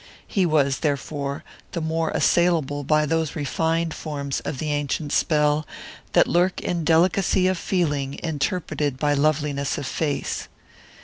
He 0.25 0.47
was 0.47 0.79
therefore 0.79 1.43
the 1.73 1.79
more 1.79 2.09
assailable 2.09 2.83
by 2.83 3.05
those 3.05 3.35
refined 3.35 3.93
forms 3.93 4.39
of 4.39 4.57
the 4.57 4.71
ancient 4.71 5.11
spell 5.13 5.67
that 6.13 6.25
lurk 6.25 6.59
in 6.59 6.83
delicacy 6.83 7.45
of 7.45 7.55
feeling 7.59 8.15
interpreted 8.23 8.97
by 8.97 9.13
loveliness 9.13 9.77
of 9.77 9.85
face. 9.85 10.47